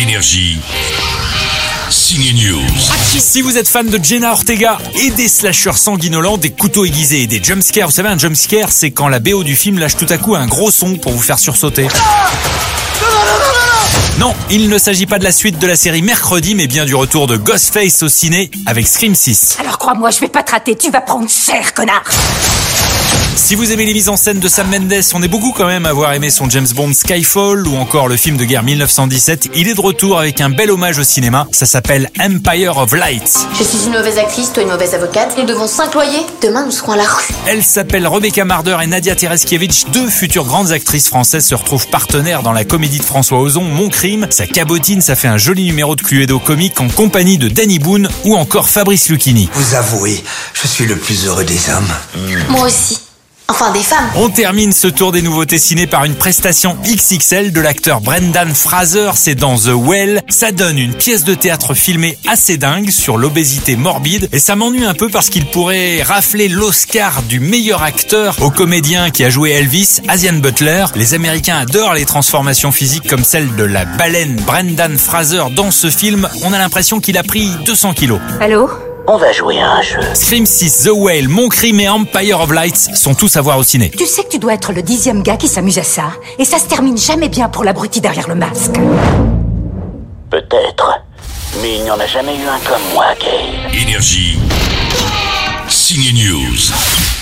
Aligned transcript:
Énergie. 0.00 0.60
Signe 1.90 2.32
News. 2.36 2.62
Si 3.18 3.42
vous 3.42 3.58
êtes 3.58 3.66
fan 3.66 3.88
de 3.88 3.98
Jenna 4.00 4.30
Ortega 4.30 4.78
et 4.94 5.10
des 5.10 5.26
slashers 5.26 5.76
sanguinolents, 5.76 6.38
des 6.38 6.50
couteaux 6.50 6.84
aiguisés 6.84 7.22
et 7.22 7.26
des 7.26 7.42
jumpscares, 7.42 7.88
vous 7.88 7.94
savez, 7.94 8.08
un 8.08 8.16
jumpscare, 8.16 8.70
c'est 8.70 8.92
quand 8.92 9.08
la 9.08 9.18
BO 9.18 9.42
du 9.42 9.56
film 9.56 9.80
lâche 9.80 9.96
tout 9.96 10.06
à 10.08 10.16
coup 10.16 10.36
un 10.36 10.46
gros 10.46 10.70
son 10.70 10.94
pour 10.94 11.10
vous 11.10 11.20
faire 11.20 11.40
sursauter. 11.40 11.88
Non, 14.18 14.34
il 14.50 14.68
ne 14.68 14.78
s'agit 14.78 15.06
pas 15.06 15.18
de 15.18 15.24
la 15.24 15.32
suite 15.32 15.58
de 15.58 15.66
la 15.66 15.74
série 15.74 16.02
Mercredi, 16.02 16.54
mais 16.54 16.68
bien 16.68 16.84
du 16.84 16.94
retour 16.94 17.26
de 17.26 17.36
Ghostface 17.36 18.04
au 18.04 18.08
ciné 18.08 18.52
avec 18.66 18.86
Scream 18.86 19.16
6. 19.16 19.56
Alors 19.58 19.78
crois-moi, 19.78 20.10
je 20.10 20.20
vais 20.20 20.28
pas 20.28 20.44
te 20.44 20.52
rater, 20.52 20.76
tu 20.76 20.92
vas 20.92 21.00
prendre 21.00 21.28
cher, 21.28 21.74
connard 21.74 22.04
Si 23.38 23.54
vous 23.54 23.72
aimez 23.72 23.86
les 23.86 23.94
mises 23.94 24.08
en 24.08 24.16
scène 24.16 24.40
de 24.40 24.48
Sam 24.48 24.68
Mendes, 24.68 25.00
on 25.14 25.22
est 25.22 25.28
beaucoup 25.28 25.52
quand 25.52 25.66
même 25.66 25.86
à 25.86 25.90
avoir 25.90 26.12
aimé 26.12 26.28
son 26.28 26.50
James 26.50 26.66
Bond 26.74 26.92
Skyfall 26.92 27.66
ou 27.68 27.76
encore 27.76 28.08
le 28.08 28.16
film 28.16 28.36
de 28.36 28.44
guerre 28.44 28.64
1917. 28.64 29.50
Il 29.54 29.68
est 29.68 29.74
de 29.74 29.80
retour 29.80 30.18
avec 30.18 30.40
un 30.40 30.50
bel 30.50 30.70
hommage 30.70 30.98
au 30.98 31.04
cinéma. 31.04 31.46
Ça 31.52 31.64
s'appelle 31.64 32.10
Empire 32.20 32.76
of 32.76 32.92
Light. 32.92 33.46
Je 33.56 33.62
suis 33.62 33.86
une 33.86 33.92
mauvaise 33.92 34.18
actrice, 34.18 34.52
toi 34.52 34.64
une 34.64 34.68
mauvaise 34.70 34.92
avocate. 34.92 35.38
Nous 35.38 35.46
devons 35.46 35.68
s'incloyer. 35.68 36.18
Demain, 36.42 36.66
nous 36.66 36.72
serons 36.72 36.92
à 36.92 36.96
la 36.96 37.04
rue. 37.04 37.28
Elle 37.46 37.62
s'appelle 37.62 38.06
Rebecca 38.06 38.44
Marder 38.44 38.76
et 38.82 38.86
Nadia 38.86 39.14
Tereskiewicz, 39.14 39.86
deux 39.92 40.10
futures 40.10 40.44
grandes 40.44 40.72
actrices 40.72 41.08
françaises 41.08 41.46
se 41.46 41.54
retrouvent 41.54 41.88
partenaires 41.88 42.42
dans 42.42 42.52
la 42.52 42.64
comédie 42.64 42.98
de 42.98 43.04
François 43.04 43.38
Ozon, 43.38 43.62
Mon 43.62 43.88
Crime. 43.88 44.26
Ça 44.30 44.46
cabotine, 44.46 45.00
ça 45.00 45.14
fait 45.14 45.28
un 45.28 45.38
joli 45.38 45.64
numéro 45.64 45.94
de 45.96 46.02
Cluedo 46.02 46.38
comique 46.40 46.80
en 46.80 46.88
compagnie 46.88 47.38
de 47.38 47.48
Danny 47.48 47.78
Boone 47.78 48.08
ou 48.24 48.36
encore 48.36 48.68
Fabrice 48.68 49.08
Lucchini. 49.08 49.48
Vous 49.54 49.74
avouez, 49.76 50.22
je 50.54 50.66
suis 50.66 50.86
le 50.86 50.96
plus 50.96 51.26
heureux 51.26 51.44
des 51.44 51.70
hommes. 51.70 52.36
Moi 52.50 52.66
aussi. 52.66 52.98
Enfin, 53.50 53.72
des 53.72 53.82
femmes. 53.82 54.10
On 54.16 54.28
termine 54.28 54.72
ce 54.72 54.88
tour 54.88 55.10
des 55.10 55.22
nouveautés 55.22 55.56
ciné 55.56 55.86
par 55.86 56.04
une 56.04 56.14
prestation 56.14 56.76
XXL 56.84 57.50
de 57.50 57.60
l'acteur 57.62 58.02
Brendan 58.02 58.54
Fraser, 58.54 59.12
c'est 59.14 59.34
dans 59.34 59.56
The 59.56 59.72
Well. 59.74 60.20
Ça 60.28 60.52
donne 60.52 60.76
une 60.76 60.92
pièce 60.92 61.24
de 61.24 61.32
théâtre 61.32 61.72
filmée 61.72 62.18
assez 62.28 62.58
dingue 62.58 62.90
sur 62.90 63.16
l'obésité 63.16 63.74
morbide 63.76 64.28
et 64.32 64.38
ça 64.38 64.54
m'ennuie 64.54 64.84
un 64.84 64.92
peu 64.92 65.08
parce 65.08 65.30
qu'il 65.30 65.46
pourrait 65.46 66.02
rafler 66.02 66.48
l'Oscar 66.48 67.22
du 67.22 67.40
meilleur 67.40 67.82
acteur 67.82 68.36
au 68.42 68.50
comédien 68.50 69.08
qui 69.08 69.24
a 69.24 69.30
joué 69.30 69.52
Elvis, 69.52 70.02
Asian 70.08 70.34
Butler. 70.34 70.84
Les 70.94 71.14
Américains 71.14 71.56
adorent 71.56 71.94
les 71.94 72.04
transformations 72.04 72.70
physiques 72.70 73.08
comme 73.08 73.24
celle 73.24 73.56
de 73.56 73.64
la 73.64 73.86
baleine 73.86 74.36
Brendan 74.46 74.98
Fraser 74.98 75.44
dans 75.56 75.70
ce 75.70 75.88
film. 75.88 76.28
On 76.44 76.52
a 76.52 76.58
l'impression 76.58 77.00
qu'il 77.00 77.16
a 77.16 77.22
pris 77.22 77.48
200 77.64 77.94
kilos. 77.94 78.20
Allô? 78.42 78.68
On 79.10 79.16
va 79.16 79.32
jouer 79.32 79.58
à 79.58 79.70
un 79.70 79.80
jeu. 79.80 80.00
Scream 80.12 80.44
6, 80.44 80.84
The 80.84 80.90
Whale, 80.92 81.28
Mon 81.28 81.48
Crime 81.48 81.80
et 81.80 81.88
Empire 81.88 82.40
of 82.40 82.52
Lights 82.52 82.94
sont 82.94 83.14
tous 83.14 83.38
à 83.38 83.40
voir 83.40 83.56
au 83.56 83.62
ciné. 83.62 83.90
Tu 83.90 84.04
sais 84.04 84.22
que 84.22 84.28
tu 84.28 84.38
dois 84.38 84.52
être 84.52 84.70
le 84.74 84.82
dixième 84.82 85.22
gars 85.22 85.38
qui 85.38 85.48
s'amuse 85.48 85.78
à 85.78 85.82
ça, 85.82 86.10
et 86.38 86.44
ça 86.44 86.58
se 86.58 86.66
termine 86.66 86.98
jamais 86.98 87.30
bien 87.30 87.48
pour 87.48 87.64
l'abruti 87.64 88.02
derrière 88.02 88.28
le 88.28 88.34
masque. 88.34 88.74
Peut-être. 90.28 91.00
Mais 91.62 91.76
il 91.76 91.84
n'y 91.84 91.90
en 91.90 91.98
a 91.98 92.06
jamais 92.06 92.34
eu 92.36 92.46
un 92.46 92.58
comme 92.68 92.82
moi, 92.92 93.06
Gay. 93.18 93.80
Énergie. 93.80 94.38
Signe 95.70 96.12
News. 96.12 97.17